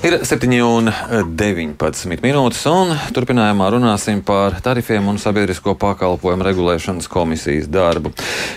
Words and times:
Ir 0.00 0.14
7,19 0.24 2.22
minūtes, 2.24 2.62
un 2.70 2.94
turpinājumā 3.12 3.66
runāsim 3.74 4.22
par 4.24 4.54
tarifiem 4.64 5.10
un 5.12 5.18
sabiedrisko 5.20 5.74
pakalpojumu 5.76 6.46
regulēšanas 6.46 7.04
komisijas 7.12 7.68
darbu. 7.68 8.14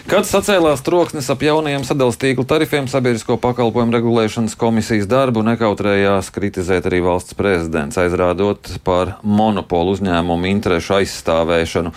Kad 0.07 0.23
sacēlās 0.29 0.85
troksnis 0.87 1.27
ap 1.33 1.43
jaunajiem 1.43 1.83
sadalījuma 1.83 2.21
tīklu 2.23 2.47
tarifiem, 2.47 2.87
sabiedrisko 2.87 3.35
pakalpojumu 3.43 3.91
regulēšanas 3.97 4.55
komisijas 4.55 5.11
darbu 5.11 5.43
nekautrējās 5.49 6.31
kritizēt 6.31 6.87
arī 6.87 7.03
valsts 7.03 7.35
prezidents, 7.35 7.99
aizrādot 7.99 8.79
par 8.87 9.17
monopolu 9.27 9.97
uzņēmumu 9.97 10.47
interešu 10.55 11.01
aizstāvēšanu. 11.01 11.91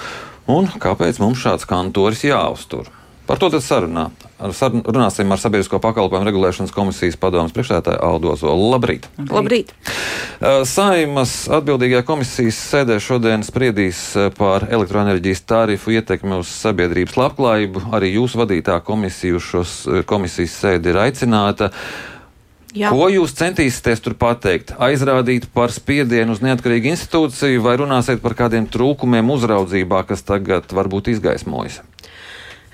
Un 0.58 0.74
kāpēc 0.74 1.22
mums 1.22 1.38
šāds 1.46 1.70
kantoris 1.70 2.26
jāuztur? 2.26 2.90
Par 3.26 3.40
to 3.42 3.50
sarunā. 3.58 4.10
Sarun, 4.54 4.84
runāsim 4.86 5.30
ar 5.32 5.40
Sabiedrisko 5.40 5.80
pakalpojumu 5.82 6.28
regulēšanas 6.28 6.74
komisijas 6.74 7.16
padomus 7.18 7.54
priekšstādātāju 7.56 7.98
Aldo 8.04 8.34
Zolu. 8.38 8.68
Labrīt! 8.74 9.08
Labrīt! 9.18 9.72
Saimas 10.68 11.32
atbildīgajā 11.50 12.04
komisijas 12.06 12.58
sēdē 12.70 13.00
šodien 13.02 13.42
spriedīs 13.46 14.02
par 14.36 14.68
elektroenerģijas 14.70 15.42
tarifu 15.48 15.96
ietekmi 15.96 16.38
uz 16.38 16.52
sabiedrības 16.52 17.16
labklājību. 17.18 17.86
Arī 17.96 18.12
jūsu 18.14 18.44
vadītā 18.44 18.78
komisija 18.86 19.40
uz 19.40 19.48
šos 19.48 19.78
komisijas 20.06 20.60
sēdi 20.62 20.92
ir 20.92 21.00
aicināta. 21.08 21.72
Jā. 22.76 22.90
Ko 22.92 23.08
jūs 23.08 23.32
centīsieties 23.38 24.02
tur 24.04 24.14
pateikt? 24.20 24.74
Aizrādīt 24.76 25.46
par 25.54 25.72
spiedienu 25.72 26.34
uz 26.36 26.42
neatkarīgu 26.44 26.92
institūciju 26.92 27.62
vai 27.64 27.78
runāsiet 27.80 28.20
par 28.20 28.36
kādiem 28.36 28.68
trūkumiem 28.68 29.32
uzraudzībā, 29.32 30.02
kas 30.04 30.26
tagad 30.28 30.76
varbūt 30.76 31.08
izgaismojas? 31.14 31.80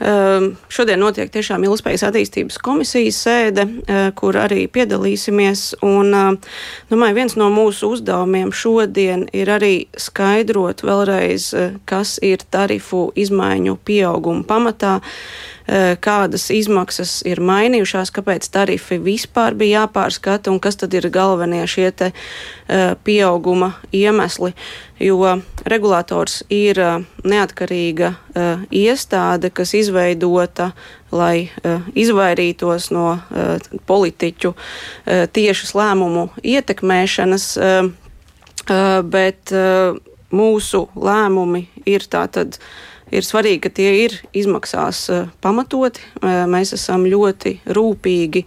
Ehm, 0.03 0.49
šodien 0.73 0.99
notiek 0.99 1.29
tiešām 1.31 1.63
ilgspējas 1.63 2.03
attīstības 2.09 2.57
komisijas 2.59 3.21
sēde, 3.23 3.67
eh, 3.87 4.11
kur 4.19 4.35
arī 4.35 4.65
piedalīsimies. 4.67 5.75
Un, 5.83 6.15
eh, 6.15 6.49
domāju, 6.91 7.15
viens 7.15 7.37
no 7.37 7.51
mūsu 7.51 7.93
uzdevumiem 7.95 8.51
šodien 8.51 9.29
ir 9.33 9.47
arī 9.47 9.87
skaidrot 9.97 10.83
vēlreiz, 10.83 11.55
eh, 11.55 11.79
kas 11.87 12.19
ir 12.23 12.39
tarifu 12.51 13.13
izmaiņu 13.15 13.79
pieauguma 13.85 14.45
pamatā 14.45 15.01
kādas 16.03 16.49
izmaksas 16.51 17.21
ir 17.29 17.41
mainījušās, 17.43 18.11
kāpēc 18.15 18.49
tarifi 18.53 18.99
vispār 19.03 19.55
bija 19.59 19.83
jāpārskata 19.83 20.51
un 20.53 20.61
kas 20.63 20.81
tad 20.81 20.95
ir 20.95 21.09
galvenie 21.13 21.63
šie 21.71 21.91
te, 21.95 22.11
pieauguma 23.05 23.73
iemesli. 23.95 24.53
Jo 25.03 25.39
regulators 25.67 26.43
ir 26.51 26.79
neatkarīga 27.27 28.13
iestāde, 28.71 29.51
kas 29.51 29.75
izveidota, 29.75 30.71
lai 31.13 31.51
izvairītos 31.99 32.91
no 32.95 33.19
politiķu 33.87 34.55
tiešas 35.35 35.75
lēmumu 35.79 36.29
ietekmēšanas, 36.55 37.49
bet 39.11 39.55
mūsu 40.33 40.87
lēmumi 40.97 41.67
ir 41.87 42.07
tātad 42.09 42.59
ir 43.13 43.27
svarīgi, 43.27 43.61
ka 43.67 43.71
tie 43.77 43.91
ir 44.05 44.17
izmaksās 44.37 45.05
uh, 45.13 45.29
pamatoti. 45.45 46.03
Uh, 46.21 46.43
mēs 46.51 46.73
esam 46.77 47.05
ļoti 47.09 47.59
rūpīgi 47.77 48.45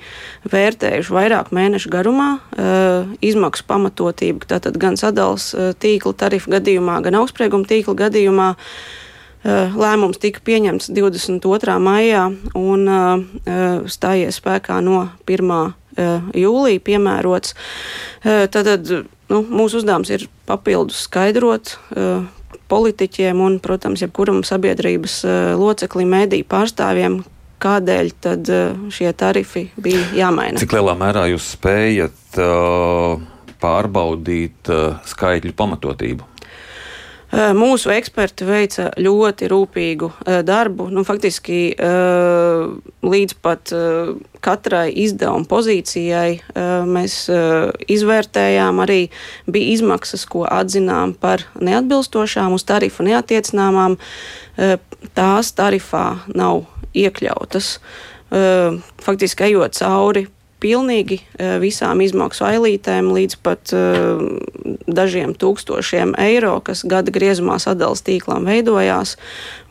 vērtējuši 0.51 1.15
vairāk 1.15 1.53
mēnešu 1.55 1.91
garumā 1.93 2.29
uh, 2.35 3.15
izmaksu 3.25 3.65
pamatotību, 3.69 4.49
tātad 4.49 4.77
gan 4.81 4.97
sadals 4.99 5.53
tīkla 5.81 6.13
tarifu 6.17 6.53
gadījumā, 6.55 6.99
gan 7.05 7.21
augstsprieguma 7.21 7.67
tīkla 7.69 7.97
gadījumā. 8.05 8.53
Lēmums 9.45 10.17
tika 10.17 10.41
pieņemts 10.41 10.87
22. 10.89 11.75
maijā 11.77 12.23
un 12.57 12.87
stājies 13.93 14.39
spēkā 14.41 14.79
no 14.81 15.03
1. 15.29 15.51
jūlija 16.33 16.81
piemērots. 16.87 17.53
Tad 18.25 18.71
nu, 19.29 19.43
mūsu 19.45 19.83
uzdevums 19.83 20.09
ir 20.17 20.25
papildus 20.49 21.03
skaidrot 21.05 21.75
politiķiem 22.71 23.41
un, 23.45 23.57
protams, 23.63 24.03
jebkuram 24.05 24.43
sabiedrības 24.47 25.21
eh, 25.25 25.53
loceklim, 25.59 26.11
mēdīju 26.15 26.47
pārstāvjiem, 26.51 27.19
kādēļ 27.63 28.11
tad 28.23 28.51
eh, 28.51 28.85
šie 28.93 29.11
tarifi 29.17 29.67
bija 29.81 30.03
jāmaina. 30.17 30.61
Cik 30.61 30.77
lielā 30.77 30.95
mērā 30.99 31.27
jūs 31.31 31.53
spējat 31.55 32.39
uh, 32.41 33.17
pārbaudīt 33.61 34.71
skaitļu 35.09 35.55
pamatotību? 35.57 36.34
Eh, 37.35 37.51
mūsu 37.51 37.89
eksperti 37.91 38.45
veica 38.47 38.85
ļoti 38.95 39.49
rūpīgu 39.51 40.07
eh, 40.23 40.37
darbu. 40.47 40.87
Nu, 40.93 41.03
faktiski 41.03 41.59
eh, 41.73 42.61
līdz 43.03 43.35
pat 43.43 43.73
katrai 44.45 44.87
izdevuma 45.03 45.47
pozīcijai 45.49 46.29
mēs 46.85 47.15
izvērtējām 47.91 48.81
arī 48.83 48.99
bija 49.49 49.73
izmaksas, 49.73 50.25
ko 50.29 50.43
atzinām 50.45 51.15
par 51.17 51.43
neatbilstošām, 51.57 52.53
uz 52.53 52.65
tarifu 52.67 53.05
neatiecināmām. 53.07 53.97
Tās 55.17 55.51
tarifā 55.57 56.05
nav 56.29 56.61
iekļautas. 56.93 57.71
Faktiski 59.07 59.47
ejot 59.49 59.77
cauri 59.81 60.27
pilnīgi 60.63 61.19
eh, 61.21 61.57
visām 61.61 62.01
izmaksu 62.03 62.45
ailītēm 62.47 63.11
līdz 63.15 63.37
pat 63.43 63.73
uh, 63.75 64.23
dažiem 64.87 65.35
tūkstošiem 65.37 66.15
eiro, 66.21 66.57
kas 66.65 66.85
gada 66.87 67.13
griezumā 67.13 67.57
sadalījuma 67.61 67.83
tīklam 68.05 68.47
veidojās. 68.47 69.15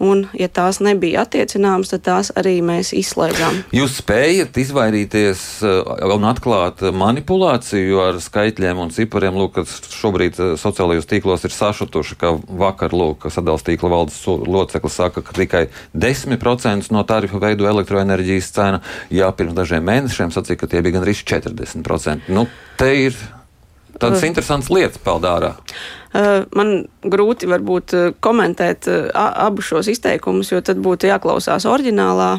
Un, 0.04 0.26
ja 0.36 0.46
tās 0.52 0.80
nebija 0.84 1.24
attiecināmas, 1.24 1.90
tad 1.90 2.04
tās 2.06 2.30
arī 2.36 2.58
mēs 2.62 2.92
izslēdzām. 2.94 3.62
Jūs 3.74 3.96
spējat 4.02 4.58
izvairīties 4.60 5.44
uh, 5.64 5.94
un 6.14 6.28
atklāt 6.28 6.84
manipulāciju 6.94 8.02
ar 8.04 8.20
skaitļiem 8.22 8.84
un 8.84 8.92
cipariem, 8.94 9.38
lūk, 9.40 9.56
kas 9.58 9.96
šobrīd 9.96 10.38
sociālajos 10.60 11.08
tīklos 11.10 11.46
ir 11.48 11.54
sašutuši, 11.54 12.18
ka 12.20 12.34
vakar, 12.60 12.94
lūk, 12.94 13.26
sadalījuma 13.32 13.66
tīkla 13.70 13.92
valdes 13.92 14.20
loceklis 14.28 15.00
saka, 15.00 15.24
ka 15.24 15.34
tikai 15.36 15.64
10% 15.96 16.92
no 16.94 17.02
tarifa 17.08 17.40
veido 17.42 17.66
elektroenerģijas 17.70 18.52
cena. 18.54 18.82
Jā, 19.14 19.30
pirms 19.36 19.56
dažiem 19.56 19.84
mēnešiem 19.86 20.32
sacīja, 20.34 20.60
ka 20.60 20.70
tie 20.70 20.83
bija 20.84 20.98
gandrīz 20.98 21.24
40%. 21.26 22.30
Nu, 22.34 22.46
te 22.80 22.90
ir 23.06 23.16
tādas 24.00 24.24
interesantas 24.26 24.70
lietas 24.72 25.00
peldārā. 25.02 25.54
Man 26.54 26.74
grūti 27.02 27.48
varbūt 27.50 27.94
komentēt 28.22 28.86
abus 29.14 29.70
šos 29.72 29.90
izteikumus, 29.90 30.52
jo 30.52 30.60
tad 30.62 30.78
būtu 30.82 31.10
jāklausās 31.10 31.66
oriģinālā 31.66 32.36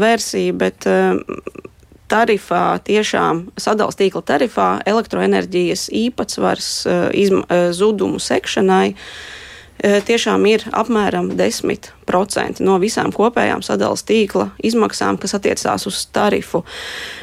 versija, 0.00 0.56
bet 0.60 0.84
tarifā, 2.12 2.64
tiešām 2.84 3.46
sadalījuma 3.56 4.00
tīkla 4.00 4.24
tarifā 4.28 4.68
elektroenerģijas 4.92 5.88
īpatsvars 6.04 6.68
izma, 7.16 7.62
zudumu 7.72 8.20
sekšanai 8.20 8.92
tiešām 9.80 10.44
ir 10.48 10.68
apmēram 10.72 11.32
10%. 11.36 11.92
10% 12.04 12.60
no 12.64 12.78
visām 12.82 13.12
kopējām 13.14 13.62
sadalījuma 13.62 13.82
tīkla 14.08 14.46
izmaksām, 14.64 15.18
kas 15.20 15.34
attiecās 15.36 15.86
uz 15.86 16.06
tarifu. 16.12 16.64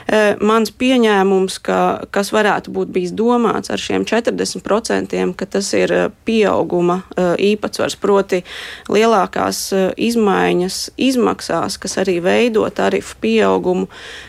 E, 0.07 0.35
mans 0.41 0.71
pieņēmums, 0.71 1.59
ka, 1.65 1.79
kas 2.11 2.31
varētu 2.33 2.71
būt 2.71 2.91
bijis 2.93 3.13
domāts 3.17 3.71
ar 3.71 3.81
šiem 3.81 4.05
40%, 4.05 5.35
ka 5.35 5.45
tas 5.45 5.71
ir 5.73 5.91
e, 5.91 6.01
pieauguma 6.25 7.01
e, 7.01 7.27
īpatsvars, 7.51 7.97
proti 8.01 8.43
lielākās 8.91 9.73
izmaiņas 9.97 10.79
izmaksās, 10.97 11.77
kas 11.81 11.97
arī 12.01 12.19
veido 12.23 12.67
tarifu 12.69 13.17
pieaugumu, 13.21 13.87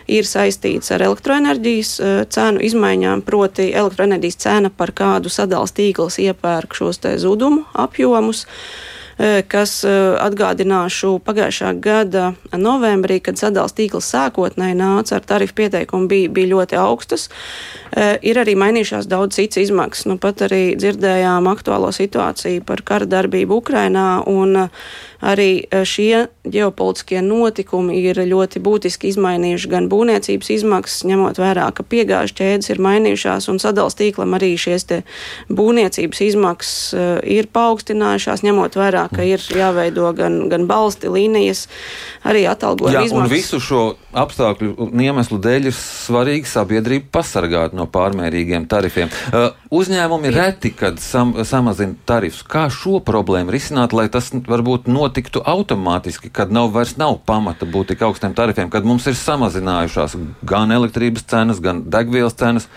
ir 0.09 0.29
saistīts 0.29 0.93
ar 0.95 1.05
elektroenerģijas 1.09 1.93
cenu 2.33 2.63
izmaiņām, 2.65 3.23
proti 3.27 3.71
elektroenerģijas 3.73 4.41
cena, 4.43 4.73
par 4.73 4.95
kādu 4.97 5.29
sadalījuma 5.29 5.51
tīkls 5.53 6.17
iepērk 6.23 6.73
šos 6.75 7.01
zudumu 7.21 7.67
apjomus. 7.77 8.47
Eh, 8.47 8.92
kas 9.49 9.83
eh, 9.85 10.15
atgādināšu 10.23 11.19
pagājušā 11.27 11.75
gada 11.83 12.33
novembrī, 12.57 13.21
kad 13.21 13.41
sadalījuma 13.41 13.77
tīkls 13.77 14.09
sākotnēji 14.13 14.79
nāca 14.79 15.19
ar 15.19 15.27
tarifu 15.29 15.59
pieteikumu, 15.61 16.09
bija, 16.09 16.31
bija 16.33 16.53
ļoti 16.55 16.79
augstas. 16.81 17.29
Eh, 17.93 18.17
ir 18.23 18.41
arī 18.41 18.57
mainījušās 18.59 19.09
daudz 19.11 19.37
citas 19.37 19.63
izmaksas. 19.67 20.09
Nu, 20.09 20.19
pat 20.19 20.43
arī 20.49 20.73
dzirdējām 20.81 21.49
aktuālo 21.53 21.93
situāciju 21.93 22.65
par 22.67 22.83
kara 22.83 23.07
darbību 23.07 23.61
Ukrainā. 23.63 24.23
Un, 24.27 24.69
arī 25.23 25.69
šie 25.87 26.27
ģeopolitiskie 26.51 27.21
notikumi 27.23 28.01
ir 28.03 28.19
ļoti 28.27 28.59
būtiski 28.63 29.13
izmainījuši 29.13 29.71
gan 29.71 29.87
būvniecības 29.93 30.51
izmaksas, 30.57 31.05
ņemot 31.07 31.39
vērā, 31.39 31.69
ka 31.77 31.87
piegāžu 31.87 32.35
ķēdes 32.41 32.73
ir 32.73 32.83
mainījušās 32.83 33.47
un 33.53 33.63
sadalījuma 33.63 33.81
tīklam 34.03 34.35
arī 34.37 34.51
šīs 34.59 34.89
būvniecības 35.51 36.21
izmaksas 36.27 36.95
ir 37.23 37.49
paaugstinājušās, 37.55 38.43
ņemot 38.47 38.77
vērā, 38.79 39.02
ka 39.11 39.25
ir 39.27 39.43
jāveido 39.43 40.11
gan, 40.17 40.49
gan 40.53 40.69
balsti, 40.71 41.11
līnijas, 41.13 41.67
arī 42.29 42.45
atalgojuma 42.51 43.05
izmaksas. 43.07 43.31
Un 43.31 43.33
visu 43.33 43.61
šo 43.63 43.83
apstākļu 44.13 44.75
un 44.87 45.03
iemeslu 45.03 45.39
dēļ 45.43 45.71
ir 45.71 45.77
svarīgi 45.77 46.51
sabiedrību 46.51 47.09
pasargāt 47.15 47.77
no 47.77 47.87
pārmērīgiem 47.91 48.69
tarifiem. 48.71 49.11
Uh, 49.33 49.51
uzņēmumi 49.73 50.33
reti, 50.35 50.73
kad 50.77 51.01
sam, 51.03 51.35
samazina 51.49 51.97
tarifus. 52.09 52.45
Kā 52.47 52.69
šo 52.73 53.01
problēmu 53.05 53.55
risināt, 53.55 53.97
lai 53.97 54.09
tas 54.13 54.31
varbūt 54.33 54.91
notiktu 54.93 55.43
automātiski, 55.43 56.33
kad 56.35 56.53
nav 56.53 56.73
vairs 56.77 56.97
nav 57.01 57.19
pamata 57.27 57.69
būt 57.69 57.95
tik 57.95 58.07
augstiem 58.07 58.37
tarifiem, 58.37 58.71
kad 58.73 58.87
mums 58.89 59.09
ir 59.11 59.19
samazinājušās 59.19 60.19
gan 60.49 60.75
elektrības 60.75 61.27
cenas, 61.33 61.63
gan 61.65 61.87
degvielas 61.93 62.37
cenas? 62.39 62.69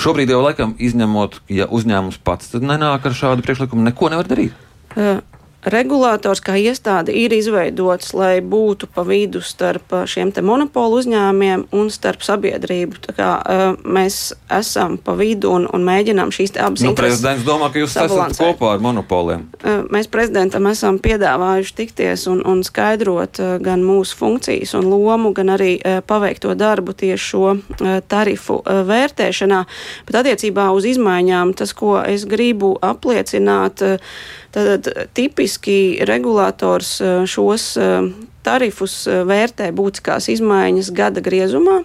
Šobrīd 0.00 0.30
jau 0.32 0.40
laikam 0.40 0.72
izņemot, 0.80 1.42
ja 1.52 1.66
uzņēmums 1.68 2.20
pats 2.24 2.54
nenāk 2.56 3.08
ar 3.08 3.16
šādu 3.16 3.44
priekšlikumu, 3.44 3.84
neko 3.90 4.08
nevar 4.12 4.28
darīt. 4.28 4.56
Uh, 4.92 5.20
regulators 5.64 6.42
kā 6.42 6.56
iestāde 6.58 7.14
ir 7.14 7.32
izveidots, 7.34 8.12
lai 8.16 8.40
būtu 8.42 8.88
pa 8.92 9.04
vidu 9.06 9.42
starp 9.44 9.94
šiem 10.10 10.32
monopolu 10.42 10.98
uzņēmumiem 11.02 11.66
un 11.76 11.90
starp 11.92 12.24
sabiedrību. 12.26 12.98
Tā 13.06 13.14
kā, 13.16 13.30
uh, 13.38 13.76
mēs 13.84 14.32
esam 14.50 14.96
pa 14.98 15.14
vidu 15.18 15.52
un, 15.54 15.68
un 15.70 15.84
mēģinām 15.86 16.32
šīs 16.34 16.56
abas 16.58 16.82
nu, 16.82 16.94
Prezidents 16.98 17.46
domā, 17.46 17.70
ka 17.72 17.82
jūs 17.82 17.94
sabalansēt. 17.94 18.38
esat 18.40 18.58
kopā 18.58 18.74
ar 18.74 18.82
monopoliem. 18.82 19.46
Uh, 19.62 19.84
mēs 19.92 20.10
prezidentam 20.10 20.66
esam 20.70 20.98
piedāvājuši 21.02 21.76
tikties 21.78 22.26
un, 22.32 22.42
un 22.48 22.64
skaidrot 22.66 23.42
uh, 23.42 23.54
gan 23.62 23.84
mūsu 23.86 24.18
funkcijas 24.18 24.74
un 24.78 24.90
lomu, 24.90 25.32
gan 25.36 25.54
arī 25.54 25.76
uh, 25.78 26.00
paveikto 26.06 26.56
darbu 26.58 26.96
tieši 26.98 27.28
šo 27.32 27.44
uh, 27.54 27.96
tarifu 28.10 28.60
uh, 28.60 28.82
vērtēšanā. 28.88 29.64
Bet 30.08 30.22
attiecībā 30.24 30.70
uz 30.74 30.88
izmaiņām, 30.94 31.54
tas, 31.58 31.74
ko 31.76 31.98
es 32.02 32.26
gribu 32.28 32.74
apliecināt, 32.82 33.84
uh, 33.86 34.40
Tad 34.52 34.88
tipiski 35.12 35.98
regulators 36.04 37.00
eh, 37.00 37.24
šos 37.26 37.76
eh, 37.76 38.10
tarifus 38.44 39.06
eh, 39.08 39.22
vērtē 39.24 39.70
būtiskās 39.72 40.28
izmaiņas 40.36 40.92
gada 40.96 41.24
griezumā. 41.24 41.82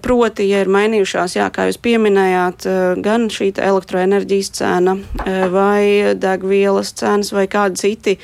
Proti, 0.00 0.46
ja 0.48 0.62
ir 0.64 0.70
mainījušās, 0.72 1.34
jā, 1.36 1.44
kā 1.52 1.66
jūs 1.68 1.76
pieminējāt, 1.84 2.64
gan 3.04 3.26
šī 3.28 3.50
elektroenerģijas 3.60 4.48
cena, 4.56 4.94
vai 5.52 6.14
degvielas 6.16 6.94
cenas, 6.96 7.34
vai 7.36 7.44
kādi 7.52 7.76
citi 7.82 8.14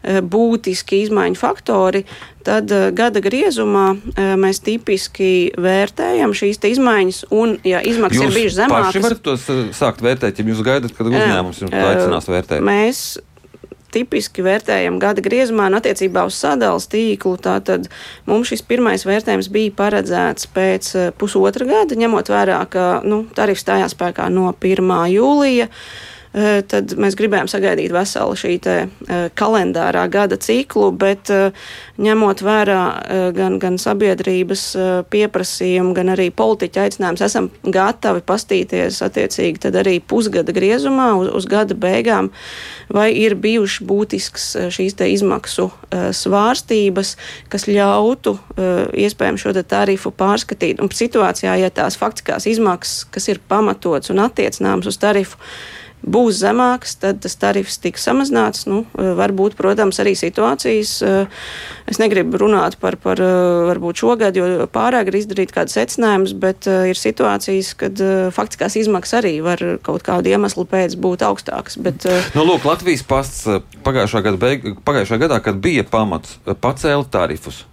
būtiski 0.00 1.02
izmaiņu 1.04 1.36
faktori, 1.36 2.06
tad 2.46 2.72
uh, 2.74 2.88
gada 2.96 3.22
griezumā 3.24 3.86
uh, 3.96 4.32
mēs 4.40 4.62
tipiski 4.64 5.32
vērtējam 5.60 6.34
šīs 6.36 6.62
izmaiņas, 6.74 7.20
un, 7.34 7.58
ja 7.66 7.82
izmaksas 7.84 8.22
jūs 8.22 8.30
ir 8.30 8.38
bijušas 8.40 8.58
zemākas, 8.62 8.88
tad 8.88 8.98
jūs 9.00 9.06
varat 9.08 9.22
tos 9.28 9.46
uh, 9.52 9.62
sākt 9.76 10.04
vērtēt, 10.04 10.40
ja 10.40 10.50
jūs 10.52 10.64
gaidat, 10.66 10.96
kad 10.96 11.10
uzņēmums 11.12 11.62
jums 11.64 11.78
aicinās 11.80 12.30
vērtēt. 12.30 12.64
Mēs 12.64 13.04
tipiski 13.94 14.42
vērtējam 14.42 14.96
gada 15.02 15.22
griezumā 15.22 15.68
un 15.70 15.78
attiecībā 15.78 16.24
uz 16.26 16.38
sadales 16.38 16.88
tīklu. 16.90 17.36
Tātad 17.42 17.86
mums 18.26 18.50
šis 18.50 18.64
pirmais 18.66 19.06
vērtējums 19.06 19.50
bija 19.54 19.74
paredzēts 19.78 20.48
pēc 20.54 20.90
pusotra 21.20 21.68
gada, 21.68 21.98
ņemot 21.98 22.32
vērā, 22.32 22.58
ka 22.72 22.88
nu, 23.06 23.22
tarifs 23.36 23.62
stājās 23.62 23.94
spēkā 23.94 24.26
no 24.34 24.50
1. 24.58 24.90
jūlija. 25.14 25.68
Eh, 25.70 26.13
tad 26.66 26.96
mēs 26.98 27.14
gribējām 27.18 27.46
sagaidīt 27.50 27.92
veselu 27.94 28.34
šī 28.38 28.54
te, 28.62 28.74
eh, 29.06 29.26
kalendārā 29.38 30.04
gada 30.10 30.36
ciklu, 30.36 30.90
bet 30.90 31.30
eh, 31.30 31.52
ņemot 31.98 32.42
vērā 32.42 32.80
gan, 33.36 33.58
gan 33.62 33.76
sabiedrības 33.78 34.62
pieprasījumu, 35.10 35.92
gan 35.94 36.10
arī 36.10 36.26
politiķa 36.34 36.86
aicinājums, 36.88 37.22
esam 37.22 37.50
gatavi 37.62 38.24
pastīties 38.26 38.98
attiecīgi 39.06 39.62
tad 39.66 39.78
arī 39.78 40.00
pusgada 40.02 40.52
griezumā 40.54 41.12
uz, 41.20 41.30
uz 41.38 41.46
gada 41.50 41.76
beigām, 41.78 42.32
vai 42.90 43.12
ir 43.14 43.36
bijušas 43.38 43.86
būtisks 43.86 44.48
šīs 44.74 44.98
te 44.98 45.08
izmaksu 45.12 45.68
svārstības, 45.94 47.14
kas 47.52 47.68
ļautu 47.70 48.34
iespējams 49.04 49.46
šo 49.46 49.54
tarifu 49.62 50.10
pārskatīt. 50.10 50.82
Un 50.82 50.90
situācijā, 50.90 51.54
ja 51.62 51.70
tās 51.70 51.98
faktiskās 52.00 52.48
izmaksas, 52.50 53.06
kas 53.14 53.30
ir 53.30 53.42
pamatots 53.48 54.10
un 54.10 54.24
attiecināms 54.26 54.90
uz 54.90 54.98
tarifu, 54.98 55.38
būs 56.04 56.38
zemāks, 56.42 56.94
tad 57.00 57.20
tas 57.24 57.36
tarifs 57.40 57.78
tiks 57.82 58.04
samazināts. 58.06 58.66
Nu, 58.70 58.84
eh, 58.98 59.12
varbūt, 59.16 59.56
protams, 59.58 59.98
arī 60.02 60.14
situācijas. 60.18 60.92
Eh, 61.02 61.26
es 61.90 61.98
negribu 61.98 62.38
runāt 62.38 62.78
par, 62.80 62.96
par 62.96 63.20
eh, 63.20 63.34
varbūt 63.70 64.02
šogad, 64.04 64.36
jo 64.36 64.66
pārāk 64.72 65.08
ir 65.08 65.20
izdarīt 65.20 65.52
kādas 65.54 65.76
secinājumus, 65.76 66.34
bet 66.38 66.66
ir 66.66 66.96
situācijas, 66.98 67.74
kad 67.76 68.00
faktiskās 68.34 68.76
izmaksas 68.80 69.20
arī 69.22 69.34
var 69.44 69.58
kaut 69.82 70.02
kādu 70.06 70.32
iemeslu 70.32 70.66
pēc 70.68 70.96
būt 70.96 71.24
augstākas. 71.26 71.78
Bet, 71.80 72.06
nu, 72.34 72.46
lūk, 72.46 72.64
Latvijas 72.68 73.04
pasts 73.06 73.46
pagājušā 73.84 74.24
gada, 74.24 74.40
beig, 74.40 74.74
pagājušā 74.84 75.20
gadā, 75.20 75.40
kad 75.44 75.60
bija 75.62 75.84
pamats, 75.88 76.38
pacēla 76.44 77.06
tarifus 77.10 77.64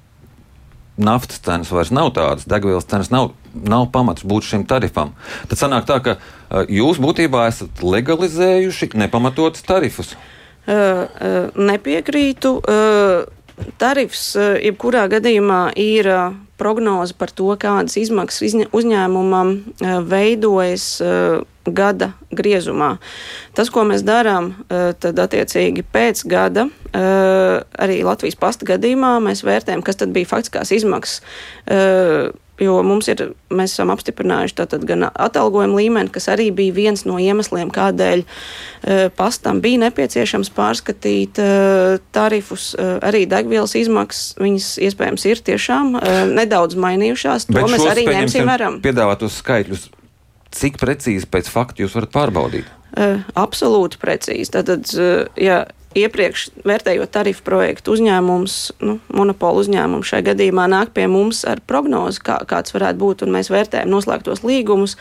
naftas 1.02 1.42
cenas 1.44 1.72
vairs 1.74 1.92
nav 1.94 2.12
tādas, 2.16 2.48
degvielas 2.50 2.88
cenas 2.90 3.12
nav, 3.14 3.32
nav 3.54 3.90
pamats 3.94 4.26
būt 4.28 4.48
šim 4.48 4.66
tarifam. 4.70 5.16
Tad 5.50 5.60
sanāk 5.60 5.88
tā, 5.90 6.00
ka 6.06 6.18
uh, 6.18 6.64
jūs 6.70 7.02
būtībā 7.02 7.48
esat 7.50 7.84
legalizējuši 7.84 8.94
nepamatotus 9.02 9.66
tarifus. 9.68 10.16
Uh, 10.62 10.74
uh, 10.74 11.48
nepiekrītu. 11.58 12.58
Uh, 12.62 13.41
tarifs 13.82 14.32
uh, 14.38 14.56
jebkurā 14.62 15.08
gadījumā 15.12 15.62
ir 15.80 16.10
uh, 16.10 16.34
prognoze 16.62 17.16
par 17.18 17.32
to, 17.34 17.50
kādas 17.60 17.98
izmaksas 18.00 18.56
uzņēmumam 18.72 19.54
uh, 19.58 19.96
veidojas 20.06 21.02
gada 21.62 22.12
griezumā. 22.34 22.96
Tas, 23.54 23.70
ko 23.70 23.84
mēs 23.86 24.02
darām, 24.02 24.48
tad 24.66 25.20
attiecīgi 25.22 25.84
pēc 25.94 26.24
gada, 26.26 26.64
arī 26.92 28.00
Latvijas 28.02 28.40
pasta 28.42 28.66
gadījumā, 28.66 29.12
mēs 29.22 29.44
vērtējam, 29.46 29.84
kas 29.86 30.02
tad 30.02 30.10
bija 30.16 30.32
faktiskās 30.32 30.74
izmaksas 30.74 31.22
jo 32.62 32.78
mums 32.86 33.10
ir, 33.12 33.24
mēs 33.54 33.76
esam 33.76 33.92
apstiprinājuši 33.94 34.58
tātad 34.62 34.86
gan 34.88 35.08
atalgojuma 35.10 35.80
līmeni, 35.80 36.12
kas 36.14 36.30
arī 36.32 36.50
bija 36.56 36.76
viens 36.76 37.04
no 37.08 37.18
iemesliem, 37.22 37.72
kādēļ 37.74 38.24
uh, 38.24 39.08
pastam 39.18 39.62
bija 39.64 39.82
nepieciešams 39.86 40.52
pārskatīt 40.56 41.42
uh, 41.42 41.98
tarifus, 42.16 42.72
uh, 42.78 43.00
arī 43.08 43.26
degvielas 43.30 43.76
izmaksas, 43.80 44.36
viņas 44.42 44.70
iespējams 44.90 45.28
ir 45.32 45.44
tiešām 45.52 45.98
nedaudz 46.36 46.78
mainījušās, 46.80 47.48
to 47.50 47.58
Bet 47.58 47.70
mēs 47.74 47.88
arī 47.90 48.06
ņemsim 48.10 48.48
varam. 48.48 48.80
Piedāvātos 48.84 49.42
skaitļus, 49.42 49.90
cik 50.56 50.80
precīzi 50.82 51.30
pēc 51.32 51.50
fakta 51.52 51.84
jūs 51.84 51.98
varat 51.98 52.14
pārbaudīt? 52.16 52.72
Absolūti 53.40 54.00
precīzi. 54.02 54.52
Tātad, 54.52 54.90
ja 55.40 55.62
iepriekš 55.98 56.48
vērtējot 56.68 57.12
tarifu 57.12 57.44
projektu 57.46 57.96
uzņēmums, 57.96 58.58
nu, 58.86 58.98
monopolu 59.14 59.64
uzņēmums 59.66 60.12
šajā 60.12 60.28
gadījumā 60.32 60.68
nāk 60.72 60.94
pie 60.96 61.08
mums 61.12 61.44
ar 61.48 61.62
prognozi, 61.68 62.22
kā, 62.26 62.40
kāds 62.48 62.76
varētu 62.76 63.02
būt, 63.02 63.26
un 63.26 63.36
mēs 63.36 63.52
vērtējam 63.54 63.92
noslēgtos 63.92 64.46
līgumus, 64.48 64.98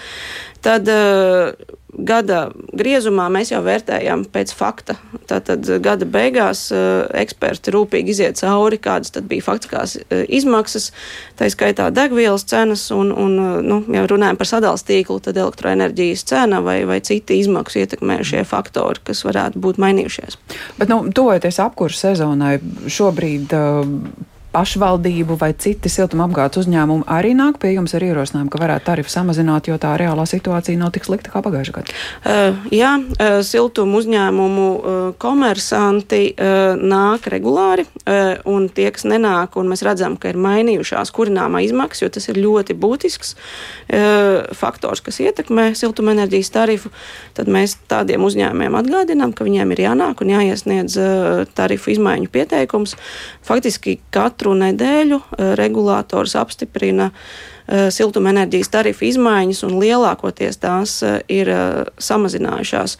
tad 0.64 0.90
uh, 0.90 1.52
gada 1.94 2.50
griezumā 2.76 3.26
mēs 3.32 3.50
jau 3.52 3.60
vērtējam 3.64 4.24
pēc 4.32 4.52
fakta. 4.54 4.96
Tātad 5.30 5.66
gada 5.82 6.06
beigās 6.06 6.68
uh, 6.74 7.06
eksperti 7.18 7.74
rūpīgi 7.74 8.14
iziet 8.14 8.40
cauri, 8.40 8.78
kādas 8.82 9.14
bija 9.26 9.46
faktiskās 9.46 9.96
uh, 10.00 10.22
izmaksas, 10.28 10.90
tā 11.38 11.50
skaitā 11.52 11.90
degvielas 11.94 12.46
cenas, 12.50 12.86
un, 12.94 13.12
un 13.12 13.36
nu, 13.66 13.80
ja 13.94 14.06
runājam 14.10 14.38
par 14.40 14.50
sadalījuma 14.50 14.68
tīklu, 14.90 15.18
tad 15.24 15.38
elektroenerģijas 15.40 16.22
cena 16.30 16.60
vai, 16.64 16.82
vai 16.88 17.00
citi 17.04 17.40
izmaksu 17.40 17.82
ietekmējušie 17.82 18.44
faktori, 18.48 19.02
kas 19.10 19.24
varētu 19.26 19.62
būt 19.62 19.80
mainījušies. 19.82 20.38
Bet, 20.78 20.90
nu, 20.92 21.02
tuvojoties 21.14 21.58
apkursu 21.64 22.04
sezonai, 22.06 22.58
šobrīd 22.90 23.56
uh, 23.56 24.29
pašvaldību 24.50 25.36
vai 25.38 25.52
citi 25.54 25.90
siltumapgādes 25.92 26.64
uzņēmumi 26.64 27.06
arī 27.10 27.32
nāk 27.38 27.60
pie 27.62 27.74
jums 27.76 27.94
ar 27.94 28.04
ierosinājumu, 28.04 28.50
ka 28.50 28.60
varētu 28.60 28.86
tarifu 28.88 29.12
samazināt, 29.12 29.68
jo 29.70 29.76
tā 29.80 29.92
reālā 30.00 30.24
situācija 30.26 30.78
nav 30.80 30.90
tik 30.94 31.06
slikta 31.06 31.30
kā 31.30 31.42
pagājušajā 31.44 31.76
gadā? 31.76 31.94
Uh, 32.24 32.58
jā, 32.74 32.92
uh, 32.98 33.38
siltumu 33.46 34.00
uzņēmumu 34.00 34.66
uh, 34.66 34.98
komersanti 35.22 36.22
uh, 36.32 36.74
nāk 36.74 37.28
regulāri, 37.30 37.86
uh, 37.86 38.40
un 38.50 38.66
tie, 38.74 38.88
kas 38.94 39.06
nenāk, 39.06 39.54
un 39.60 39.70
mēs 39.70 39.84
redzam, 39.86 40.18
ka 40.20 40.32
ir 40.32 40.40
mainījušās 40.42 41.14
kurināmā 41.14 41.62
izmaksas, 41.66 42.02
jo 42.04 42.10
tas 42.18 42.26
ir 42.32 42.42
ļoti 42.42 42.74
būtisks 42.80 43.36
uh, 43.36 44.50
faktors, 44.58 45.04
kas 45.06 45.22
ietekmē 45.22 45.70
siltumenerģijas 45.78 46.52
tarifu, 46.58 46.90
tad 47.38 47.50
mēs 47.52 47.76
tādiem 47.90 48.26
uzņēmumiem 48.26 48.80
atgādinām, 48.82 49.36
ka 49.36 49.46
viņiem 49.46 49.76
ir 49.76 49.84
jānāk 49.86 50.24
un 50.24 50.34
jāiesniedz 50.34 50.98
uh, 50.98 51.46
tarifu 51.54 51.94
izmaiņu 51.94 52.34
pieteikums. 52.34 52.98
Faktiski 53.46 54.00
katru 54.10 54.39
katru 54.40 54.54
nedēļu 54.56 55.20
eh, 55.20 55.52
regulators 55.58 56.32
apstiprina 56.40 57.10
eh, 57.12 57.90
siltumenerģijas 57.92 58.72
tarifu 58.72 59.04
izmaiņas, 59.10 59.62
un 59.68 59.76
lielākoties 59.82 60.56
tās 60.56 61.02
eh, 61.04 61.20
ir 61.28 61.52
samazinājušās. 62.00 62.96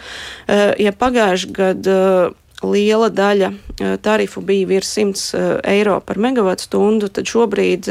Ja 0.79 0.93
pagājušajā 0.93 1.53
gadā 1.57 2.31
liela 2.61 3.09
daļa 3.09 3.55
tarifu 4.03 4.43
bija 4.45 4.69
virs 4.71 4.93
100 4.97 5.61
eiro 5.69 5.99
par 6.05 6.19
megawatu 6.21 6.67
stundu, 6.67 7.09
tad 7.09 7.29
šobrīd 7.31 7.89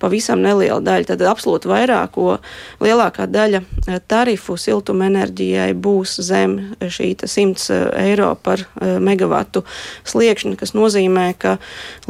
pavisam 0.00 0.42
neliela 0.44 0.80
daļa, 0.84 1.10
tad 1.12 1.24
absolūti 1.26 1.70
vairāko, 1.70 2.38
lielākā 2.84 3.26
daļa 3.30 3.62
tarifu 4.10 4.56
siltumenerģijai 4.60 5.72
būs 5.74 6.18
zem 6.26 6.58
šī 6.80 7.12
100 7.22 7.80
eiro 8.02 8.32
par 8.42 8.62
megawatu 8.80 9.64
sliekšņa, 10.06 10.56
kas 10.60 10.74
nozīmē, 10.76 11.26
ka 11.40 11.56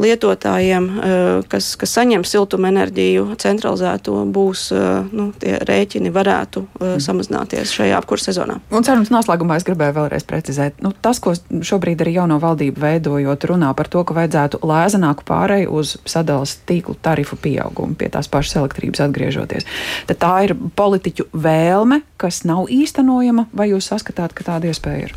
lietotājiem, 0.01 0.89
kas, 1.51 1.73
kas 1.79 1.95
saņem 1.97 2.25
siltumenerģiju 2.27 3.37
centralizēto, 3.41 4.19
būs 4.33 4.67
nu, 5.11 5.29
tie 5.39 5.57
rēķini 5.67 6.11
varētu 6.13 6.65
mm. 6.67 6.97
samazināties 7.03 7.73
šajā 7.77 7.97
apkurss 7.99 8.29
sezonā. 8.29 8.59
Un 8.73 8.85
cerams, 8.87 9.11
noslēgumā 9.13 9.59
es 9.59 9.65
gribēju 9.67 9.95
vēlreiz 9.97 10.27
precizēt, 10.27 10.81
nu, 10.85 10.93
tas, 11.01 11.21
ko 11.23 11.33
šobrīd 11.37 12.03
arī 12.03 12.17
jauno 12.19 12.39
valdību 12.43 12.83
veido 12.83 13.06
izveidojot, 13.07 13.45
runā 13.47 13.73
par 13.75 13.87
to, 13.87 14.03
ka 14.03 14.15
vajadzētu 14.15 14.59
lēzanāku 14.61 15.25
pārēju 15.27 15.71
uz 15.71 15.95
sadales 16.05 16.57
tīklu 16.67 16.95
tarifu 17.01 17.37
pieaugumu 17.39 17.95
pie 17.95 18.09
tās 18.09 18.27
pašas 18.27 18.59
elektrības 18.61 19.01
atgriežoties. 19.07 19.67
Tad 20.07 20.19
tā 20.19 20.33
ir 20.47 20.55
politiķu 20.55 21.29
vēlme, 21.33 22.01
kas 22.17 22.43
nav 22.43 22.67
īstenojama, 22.69 23.47
vai 23.53 23.71
jūs 23.71 23.87
saskatāt, 23.91 24.35
ka 24.35 24.43
tāda 24.43 24.71
iespēja 24.71 25.07
ir? 25.07 25.15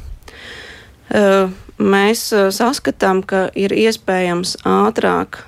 Uh, 1.11 1.50
mēs 1.80 2.28
saskatām, 2.54 3.25
ka 3.26 3.49
ir 3.59 3.73
iespējams 3.75 4.61
ātrāk 4.68 5.40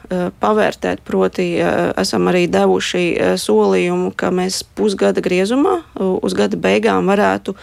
pavērtēt, 0.42 1.04
proti, 1.06 1.54
esam 2.00 2.30
arī 2.32 2.48
devuši 2.50 3.36
solījumu, 3.38 4.10
ka 4.16 4.32
mēs 4.34 4.62
pusgada 4.74 5.22
griezumā 5.22 5.78
uz 6.00 6.34
gada 6.34 6.58
beigām 6.58 7.12
varētu 7.12 7.54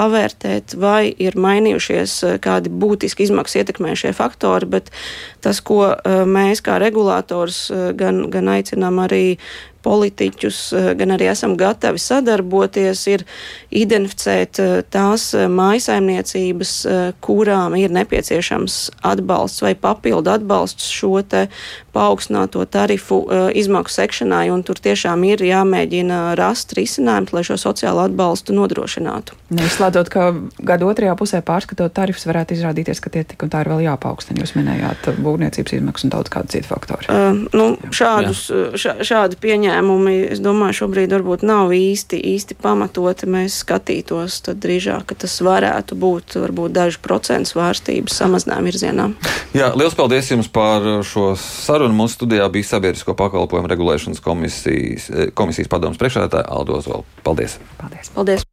pavērtēt, 0.00 0.74
vai 0.80 1.10
ir 1.12 1.36
mainījušies 1.36 2.16
kādi 2.44 2.72
būtiski 2.72 3.26
izmaksu 3.26 3.60
ietekmējušie 3.60 4.14
faktori, 4.16 4.68
bet 4.78 4.90
tas, 5.44 5.60
ko 5.60 5.92
mēs 6.28 6.64
kā 6.64 6.80
regulators 6.80 7.66
gan, 8.00 8.24
gan 8.32 8.48
aicinām 8.56 9.02
arī 9.04 9.36
politiķus, 9.82 10.58
eh, 10.72 10.88
gan 10.94 11.14
arī 11.16 11.30
esam 11.30 11.56
gatavi 11.56 12.00
sadarboties, 12.00 13.06
ir 13.08 13.24
identificēt 13.70 14.60
eh, 14.60 14.72
tās 14.90 15.30
eh, 15.34 15.48
mājasaimniecības, 15.48 16.72
kurām 17.24 17.74
ir 17.78 17.92
nepieciešams 17.94 18.76
atbalsts 19.06 19.62
vai 19.64 19.74
papildu 19.74 20.30
atbalsts 20.32 20.88
šo 20.92 21.20
te 21.26 21.46
paaugstināto 21.94 22.62
tarifu 22.70 23.18
izmaksu 23.56 24.00
sekšanai, 24.00 24.50
un 24.54 24.62
tur 24.66 24.78
tiešām 24.82 25.24
ir 25.26 25.42
jāmēģina 25.44 26.20
rast 26.38 26.72
risinājums, 26.76 27.32
lai 27.34 27.42
šo 27.46 27.56
sociālo 27.60 28.04
atbalstu 28.06 28.54
nodrošinātu. 28.56 29.36
Neizslēdzot, 29.56 30.10
ka 30.12 30.28
gada 30.62 30.86
otrajā 30.86 31.16
pusē 31.18 31.42
pārskatot 31.46 31.92
tarifus 31.94 32.26
varētu 32.30 32.54
izrādīties, 32.56 33.02
ka 33.02 33.12
tie 33.12 33.24
tik 33.26 33.42
un 33.44 33.52
tā 33.52 33.64
ir 33.64 33.72
vēl 33.72 33.84
jāpaukstina. 33.88 34.44
Jūs 34.44 34.54
minējāt 34.58 35.10
būvniecības 35.18 35.76
izmaksas 35.78 36.06
un 36.06 36.14
daudz 36.14 36.32
kādu 36.32 36.54
citu 36.54 36.70
faktoru. 36.70 37.10
Uh, 37.10 37.42
nu, 37.56 37.68
šādus, 37.94 38.46
šā, 38.78 38.96
šādu 39.06 39.40
pieņēmumu 39.42 39.69
pieņēmumi, 39.70 40.14
es 40.34 40.40
domāju, 40.42 40.82
šobrīd 40.82 41.12
varbūt 41.14 41.44
nav 41.46 41.72
īsti, 41.74 42.18
īsti 42.34 42.56
pamatoti. 42.60 43.28
Mēs 43.30 43.60
skatītos 43.62 44.40
drīzāk, 44.50 45.06
ka 45.10 45.14
tas 45.24 45.38
varētu 45.44 45.98
būt 45.98 46.36
varbūt 46.40 46.74
dažu 46.74 47.00
procentu 47.02 47.52
svārstības 47.54 48.18
samazinājuma 48.20 48.70
virzienā. 48.70 49.08
Jā, 49.54 49.72
liels 49.78 49.96
paldies 49.98 50.30
jums 50.30 50.50
par 50.50 50.84
šo 51.06 51.34
sarunu. 51.38 51.94
Mūsu 52.02 52.20
studijā 52.20 52.48
bija 52.52 52.72
sabiedrisko 52.74 53.14
pakalpojumu 53.18 53.70
regulēšanas 53.70 54.22
komisijas, 54.24 55.10
komisijas 55.34 55.70
padomus 55.70 56.00
priekšādātāja 56.00 56.48
Aldo 56.48 56.80
Zola. 56.84 57.04
Paldies! 57.26 57.60
Paldies! 57.80 58.14
paldies. 58.14 58.49